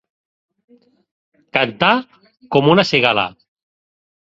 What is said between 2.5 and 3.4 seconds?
com una cigala.